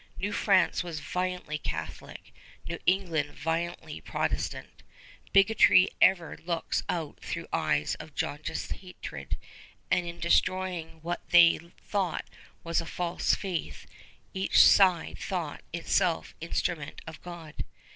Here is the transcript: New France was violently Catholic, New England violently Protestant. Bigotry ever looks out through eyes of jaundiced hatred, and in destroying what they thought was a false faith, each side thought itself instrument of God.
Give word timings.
New 0.17 0.31
France 0.31 0.83
was 0.83 0.99
violently 0.99 1.59
Catholic, 1.59 2.33
New 2.67 2.79
England 2.87 3.35
violently 3.35 4.01
Protestant. 4.01 4.81
Bigotry 5.31 5.89
ever 6.01 6.39
looks 6.43 6.81
out 6.89 7.19
through 7.19 7.45
eyes 7.53 7.93
of 7.99 8.15
jaundiced 8.15 8.71
hatred, 8.71 9.37
and 9.91 10.07
in 10.07 10.19
destroying 10.19 11.01
what 11.03 11.21
they 11.29 11.59
thought 11.85 12.27
was 12.63 12.81
a 12.81 12.87
false 12.87 13.35
faith, 13.35 13.85
each 14.33 14.59
side 14.59 15.19
thought 15.19 15.61
itself 15.71 16.33
instrument 16.39 17.01
of 17.05 17.21
God. 17.21 17.63